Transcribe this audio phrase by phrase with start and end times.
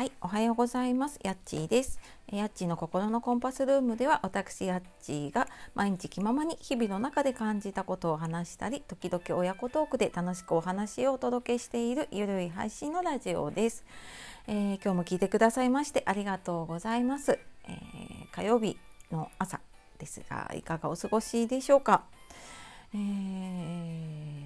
[0.00, 1.18] はい、おはようございます。
[1.22, 2.00] やっちーです。
[2.32, 13.84] やっちーの心のコンパスルームでは、私やっちーが毎日気ままに日々の中で感じたことを話したり、時々親子トークで楽しくお話をお届けしているゆるい配信のラジオです。
[14.46, 17.38] えー、今日も聞いてくださいましてありがとうございます。
[17.68, 18.78] えー、火曜日
[19.12, 19.60] の朝
[19.98, 22.04] ですが、いかがお過ごしでしょうか？
[22.94, 24.39] えー、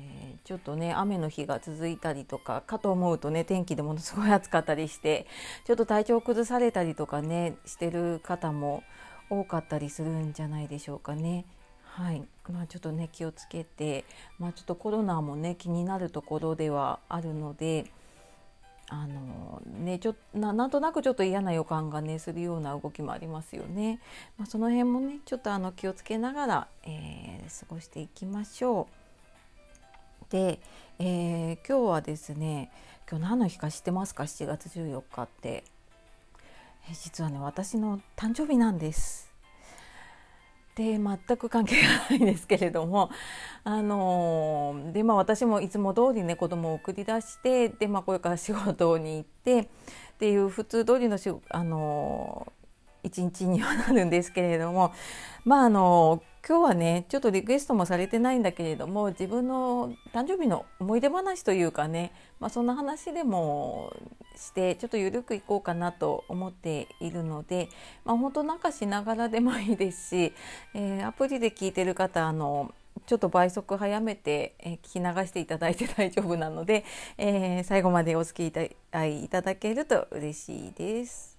[0.45, 5.27] ちょっとね雨の日が続いたりとかかと思うとね天気でものすごい暑かったりして
[5.65, 8.83] ちょっと体調崩されたりとかねしてる方も
[9.31, 11.47] 多かったりするんじゃないでしょうかね。
[11.83, 14.05] はいまあ、ちょっとね気をつけて、
[14.39, 17.91] まあ、ちょっとコロナもね気になるところではあるので。
[18.91, 23.99] あのね、ちょななんとなくちょっと嫌な予感がねするような動きもありますよね。
[24.37, 29.04] まあ、その辺もねちょっとあの気をつけながら、えー、過ごしていきましょう。
[30.35, 30.59] で、
[30.99, 32.73] えー、今日はですね
[33.09, 35.63] 今日何の日か知ってますか？7月14日って、
[36.89, 39.31] えー、実はね私の誕生日なんです。
[40.75, 43.11] で全く関係がないんですけれども
[43.63, 49.69] あのー、でまあ私もいつも通りね子供を送り出してでまあこれから仕事に行ってっ
[50.19, 54.93] ていう普通通りのしあのー、一日にはなるんですけれども
[55.45, 63.97] まああのー今日はねちょっとリクエストもされてないんだけれども自分の誕生日の思い出話というかね、まあ、そんな話でも
[64.37, 67.71] してちょっと緩くいこうかなと思っているので、
[68.05, 70.35] まあ、本当なんかしながらでもいいですし、
[70.75, 72.75] えー、アプリで聞いてる方あの
[73.07, 76.85] ちょっと倍速早めて、え、聞き流していただいて大丈夫なので、
[77.19, 78.57] えー、最後までお付き
[78.93, 81.34] 合いいただけると嬉しいです。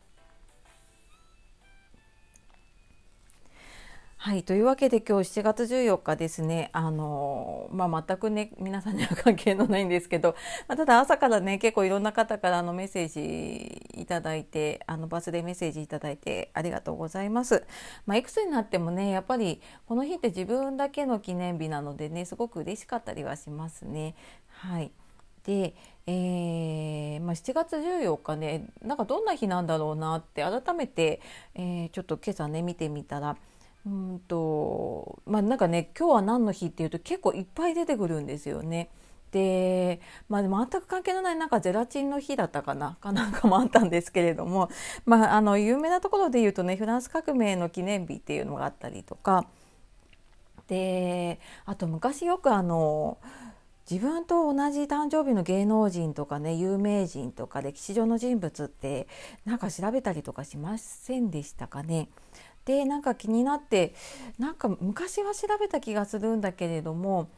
[4.26, 10.36] はいというわけで今日7月14日ですねあの、まあ、全くね皆さんには関係のないんですけど、
[10.67, 17.66] まあ、ただ朝からね結構いろんな方からのメッセージいただいてあのバスデーメッセージいただいてありがとうございます。
[18.08, 24.16] まあ、いくつになってもねやっぱりこの日って自分だけの記念日なのでねすごく嬉しかったりはしますね。
[24.48, 24.92] はい
[25.44, 25.76] で、
[26.08, 31.22] えーまあ、7月14日ねなんかどんな日なんだろうなって改めて、
[31.54, 33.38] えー、ちょっと今朝ね見てみたら
[33.86, 38.90] うんとまあなんかね今日は何の日っていうと結構いっぱい出てくるんですよね。
[39.32, 44.70] でまあ、全く関係のないなんかゼラチンの日だったかなか なんかもあったんですけれども、
[45.06, 49.46] まあ、あの有名なところで言うとねフランス革命の記念日っていうのがあったりとか
[50.67, 53.17] であと昔よくあの
[53.90, 59.08] 自分と同じ誕生日の芸能人とかね有名人とか歴史上の人物って
[59.44, 62.08] なんか調べたりとかしませんでしたかね。
[62.65, 63.93] でなんか気になって
[64.39, 67.30] なんか昔は調べた気がするんだけれども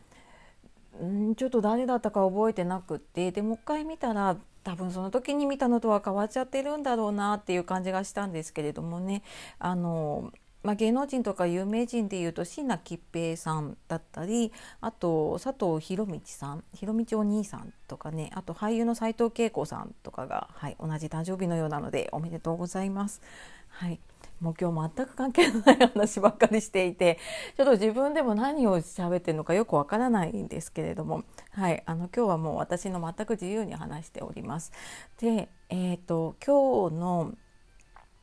[1.04, 9.24] んちょっと誰だったか覚えてなくってでもう一回見たら多分その時に見たのとは変わっちゃってるんだろうなっていう感じがしたんですけれどもね
[9.60, 10.32] あの
[10.64, 14.52] まあ、芸能人とか有名人でいうと椎名桔平さんだったり
[14.82, 23.22] あと佐藤博道さん博道お兄さんとかねあと俳優の斉藤恵子さんとかが、はい、同じ誕生日のようなのでおめでとうございます。
[23.70, 24.02] はい
[24.40, 27.18] もう今日全く関係のない話ばっかりしていて
[27.58, 34.72] ちょっと自分でも何を喋ってるのかよくわからないんですけれども、はい、あの今日はもう私の全く自由に話しております。
[35.20, 37.34] で、えーと、今日の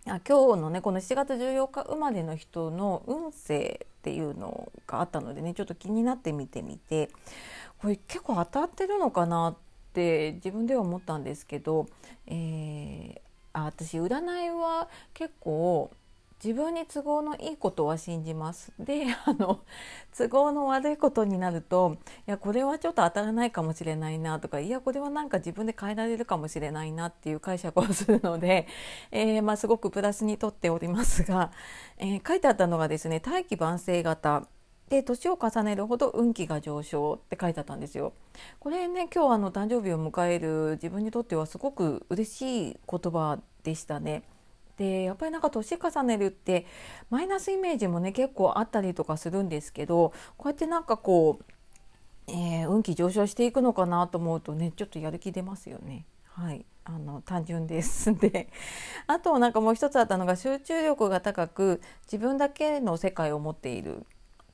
[0.06, 7.08] あ今日のねこの7月14日生まれの人の運勢っていうのがあったのでねちょっと気になって見てみて
[7.78, 9.56] これ結構当たってるのかなっ
[9.94, 11.86] て自分では思ったんですけど、
[12.26, 13.20] えー、
[13.54, 15.91] あ私占いは結構
[16.43, 18.72] 自分に都合のいいことは信じます。
[18.78, 19.61] であの
[20.17, 21.97] 都合の悪いことになると
[22.27, 28.67] いやこれはちょっと当たらないかもしれないなとかいやこれはなんか自分で変えられるかもしれないなっていう解釈をするので、
[29.11, 31.50] えー、まあ、すごくプラスにとっておりますが、
[31.99, 34.47] えー、書いてあったのがですね大器晩成型
[34.89, 38.12] で年を重ねるほど運気が上昇って書いてあったんですよ。
[38.61, 44.23] これね今日あの誕生日を迎える自分にとってはすごく嬉しい言葉でしたね。
[44.76, 46.67] でやっぱりなんか年重ねるって
[47.11, 51.44] マイナスイメージもね結構あったりとかするんですけどこうやってなんかこう、
[52.26, 56.06] えー、運気上昇していくのかなと思うとねちょっとやる気出ますよね。
[56.25, 56.65] はい。
[56.87, 58.50] あの単純ですで。
[59.06, 64.05] あとなんかもう一つあったのが集中力が高く自分だけの世界を持っているっ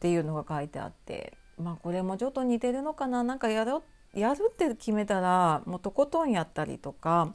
[0.00, 3.24] ていうのが書いてあってまあこれもちょっと似てるのかな？
[3.24, 3.80] なんかやる
[4.14, 7.34] やるって決めたらもうとことんやったりとか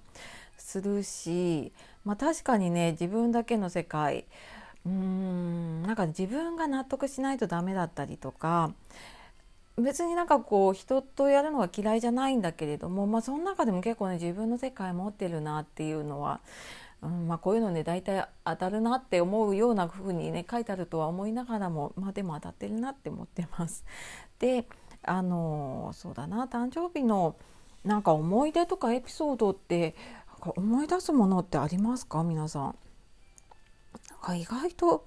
[0.58, 1.74] するし
[2.06, 4.26] まあ、確かにね自分だけの世界
[4.86, 8.72] うーんなんか自分が納得しないとダメだったりとか
[9.78, 16.40] 別になんかこう人とやるのが嫌いじゃないんだけれども、まあ、その中でも結構ね自分の世界持ってるなっていうのは、
[17.02, 23.84] うんまあ、こういうのね大体当たるなって思うような風にね書いてあるとは思いながらもまあでも当たってるなって思ってます。
[24.40, 24.66] で
[25.04, 27.36] あのそうだな誕生日の
[27.84, 29.94] なんか思い出とかエピソードって
[30.52, 32.24] 思い出すものってありますか？
[32.24, 32.76] 皆さん。
[34.10, 35.06] なんか意外と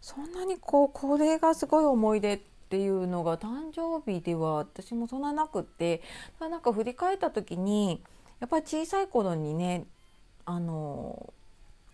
[0.00, 2.40] そんなにこうこれがすごい思い出っ
[2.70, 6.02] ていうのが誕生日では私もそんななくって
[6.38, 8.02] なんか振り返った時に
[8.38, 9.86] やっぱり小さい頃にね
[10.44, 11.32] あの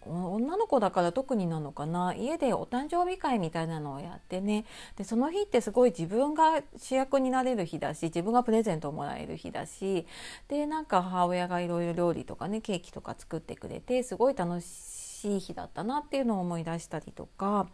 [0.09, 2.15] 女の子だから特になのかな？
[2.15, 4.65] 家でお誕生日会みたいなのをやってね。
[4.97, 10.07] でその日ってすごい自分が主役になれる日だし自分がプレゼントをもらえる日だし。
[10.49, 17.69] でなんか母親がいろいろ料理とかねケーキとか作ってくれてすごい楽しい日だったなっていうのを思い出したりとか。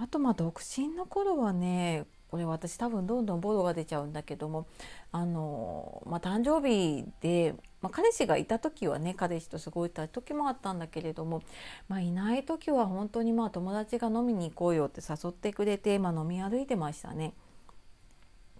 [0.00, 4.66] あとまあ独身の頃はねこれ私多分どんどんボロが出ちゃうんだけども
[5.12, 11.42] あの、まあ、誕生日で、まあ、彼氏がいた時はね彼氏と過ごした時もあったんだけれども、
[11.88, 17.34] まあ、いない時は本当にまあ友達が飲みに行こうよって誘ってくれて、まあ、飲み歩いてましたね。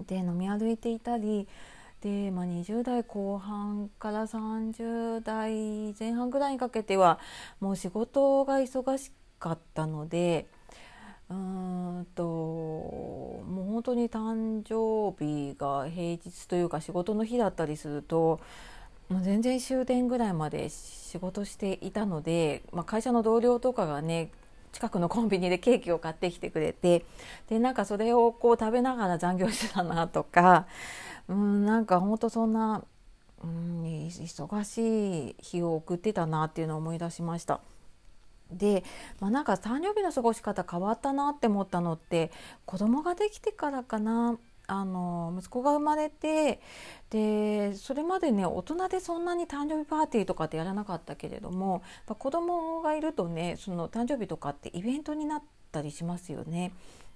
[0.07, 1.47] で飲み歩いていたり
[2.01, 7.21] で、まあ、20代後半から30代前半ぐらいにかけては
[7.61, 10.47] もう仕事が忙しかったので。
[11.31, 18.41] うんともう本当に誕生日が平日というか仕事の日だったりすると
[19.13, 24.31] もう全然終電ぐらいまで仕事していたので、まあ、会社の同僚とかがね
[24.73, 27.05] 近くのコンビニでケーキを買ってきてくれて
[27.51, 30.67] でなんかそれをこう食べながら残業してたなとか
[31.29, 32.83] うんなんか本当そんな
[33.45, 37.61] うん忙しい日を送ってたなっていうのを思い出しました。
[38.51, 38.85] で、
[39.19, 42.31] まあ、なんか誕生日の過ごし方変わったなって思ったのって
[42.67, 44.37] 子供ができてからかな
[44.73, 46.61] あの息子が生まれて
[47.11, 56.73] でそれまでね大人でそんなに誕生日パーティーとかってやらなかったけれども子供がいるとねその誕生日とかってイベントになったりしますよね。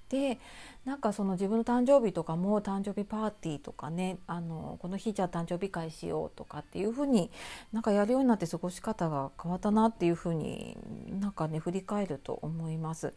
[0.09, 0.39] で
[0.85, 7.31] なんかその自分の誕生日とかも誕生日パーティーとかねあのこの日じゃあ誕生日会しようとかっていうふうに
[7.73, 10.79] なんかやるようになって過ごし方が変わったなっていうふうに
[11.09, 13.15] なんかね振り返ると思います。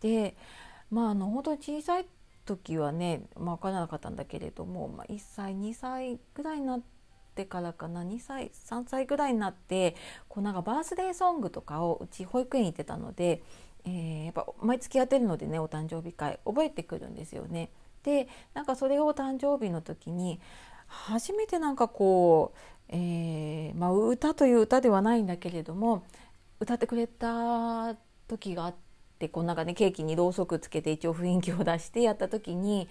[0.00, 0.36] で
[0.90, 2.06] まああの本当に小さい
[2.44, 6.82] 時はね、まあ、分からなかったんだけれども、まあ、1歳2歳ぐらいになっ
[7.34, 9.96] てからかな2歳3歳ぐらいになって
[10.28, 13.42] こうなんかバースデーソングとかをうち保育園行ってたので
[13.86, 17.70] えー、やっぱ毎月やってるのでねお誕生日会覚えてくるんですよね。
[18.02, 20.40] でなんかそれを誕生日の時に
[20.86, 22.58] 初めてなんかこう、
[22.88, 26.04] えーまあ、歌という歌ではないんだけれども
[26.60, 27.94] 歌ってくれた
[28.28, 28.74] 時があっ
[29.18, 32.88] てこうなんかねケーキにろうそくつけて一応雰囲気を出してやった時に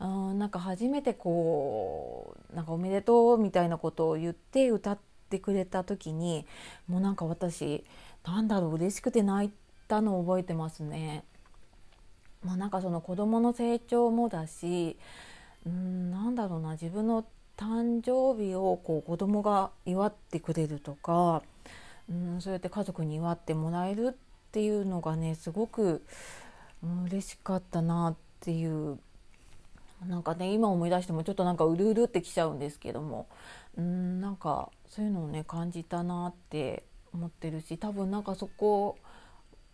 [0.00, 4.98] うんなんか初めてこうなんかおめでとうみたいなことを言って歌っ
[5.30, 6.46] てくれた時に
[6.88, 7.84] もうなんか私
[8.24, 9.52] なんだろう嬉しくて泣い。
[9.86, 11.24] たのを覚えてますね。
[12.44, 14.96] まあ、なんかその子どもの成長もだし
[15.66, 17.24] うんなんだろうな自分の
[17.56, 21.42] 誕生日をこう子供が祝ってくれるとか
[22.08, 26.02] うんそうやって家族に祝ってもらえるってっていうのがねすごく、
[27.06, 28.98] 嬉しかったなっていう
[30.06, 33.26] なんかね今思い出してもちょっとなんかうるうるってきちゃうんですけども
[33.76, 38.98] うんなんかそういうのをね感じたなって思ってるし多分なんかそこ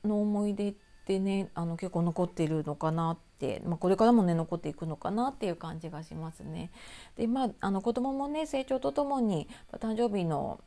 [0.05, 0.75] の思い出っ
[1.07, 6.71] てねあの結構残ってるのかなって、まあ、これからもね残っていくのかなっていう感じがしますね。
[7.17, 10.61] でまああの子供もね成長とともに誕生日の、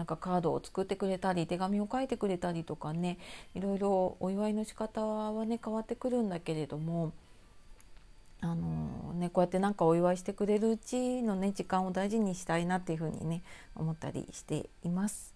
[0.00, 3.18] なんかカードを作ってくれたり手紙を書いてくれたりとかね
[3.54, 7.12] いろいろお祝いの仕方はね変わってくるんだけれども
[8.40, 13.42] あのね、こうやってなんかお祝いしてくれるうちのね時間を大事にしたいなっていうふうにね
[13.76, 15.34] 思ったりしています。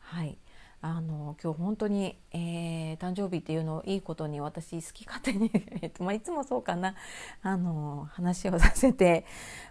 [0.00, 0.36] はい
[0.82, 5.50] あの今日本当に、えー、誕生日っていうのをいいことに私好き勝手に
[5.80, 6.96] えっと、まあ、いつもそうかな
[7.42, 9.24] あの話をさせて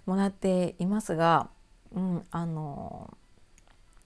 [0.07, 1.49] もらっていますが、
[1.93, 3.15] うん、あの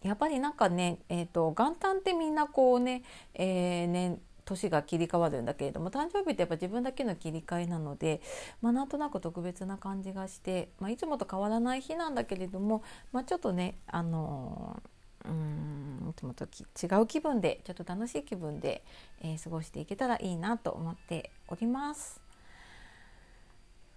[0.05, 8.21] やっぱりなんかね、えーと、元旦ってみんなこうね,、えーね年が切り替わるんだけれども誕生日ってやっぱ自分だけの切り替えなので、
[8.61, 14.79] まあ、なんとなく特別な感じがして、まあ、いつもと変わらない日なんだけれども、まあ、ちょっとねあの
[15.25, 18.83] うんいつもと違う気分でちょっと楽しい気分で、
[19.23, 22.21] えー、過ごしていけたらいいなと思っております。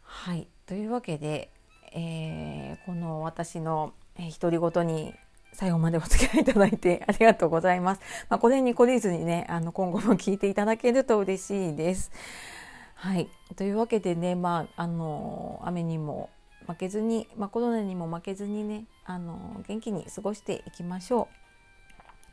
[0.03, 1.51] はいというわけで、
[1.93, 3.93] えー、この私の
[4.41, 5.15] 独り言に
[5.59, 8.01] 最後までお付き合いいただいて ありがとうございます。
[8.29, 12.13] まあ、これに懲りずにねあの今後も聞いていただけると嬉しいです。
[12.95, 16.31] はいというわけでね、まあ、あの雨にも
[16.69, 21.27] 負けずに、まあ、コロナにも負けずにねあの元気に過ごしていきましょ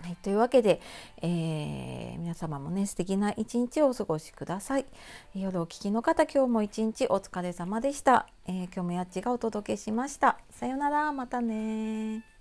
[0.04, 0.06] う。
[0.06, 0.80] はい、というわけで、
[1.24, 4.86] えー、皆様もね素敵な一日をお過ごしください。
[5.34, 8.28] 夜お聞きの方今日も一日お疲れ様でした。
[8.46, 10.38] えー、今日もやっちがお届けしました。
[10.52, 12.35] さようならまたね